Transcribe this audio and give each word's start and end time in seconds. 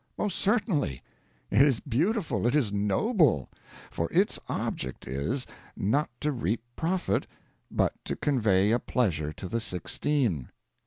Most 0.17 0.35
certainly. 0.39 1.03
It 1.51 1.61
is 1.61 1.79
beautiful, 1.79 2.47
it 2.47 2.55
is 2.55 2.73
noble; 2.73 3.49
for 3.91 4.11
its 4.11 4.39
object 4.49 5.07
is, 5.07 5.45
not 5.77 6.09
to 6.21 6.31
reap 6.31 6.63
profit, 6.75 7.27
but 7.69 7.93
to 8.05 8.15
convey 8.15 8.71
a 8.71 8.79
pleasure 8.79 9.31
to 9.33 9.47
the 9.47 9.59
sixteen. 9.59 10.49